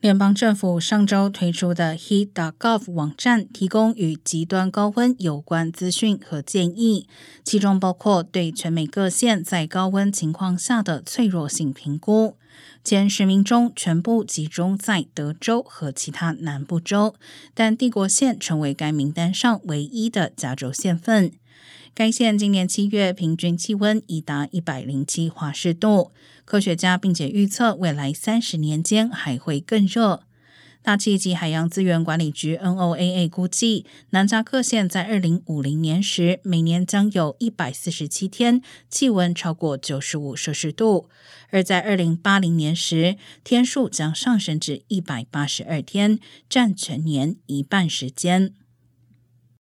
[0.00, 7.06] 联邦政府上周推出的 Heat.gov 网站提供与极端高温有关资讯和建议，
[7.44, 12.38] 其中包括对全美各县在高温情况下的脆弱性评估。
[12.82, 17.14] 前十名中全部集中在德州和其他南部州，
[17.52, 21.32] 但帝国县成为该名单上唯一的加州县份。
[21.94, 26.12] 该县今年七月平均气温已达一百零七华氏度。
[26.44, 30.24] 科学家并且预测，未来三十年间还会更热。
[30.82, 41.08] 大气及海洋资源管理局 （NOAA） 估计，南扎克县在二零五零年时，每年将有一百四十七天气温超过九十五摄氏度；
[41.50, 48.54] 而在二零八零年时，天数将上升至一百八十二天，占全年一半时间。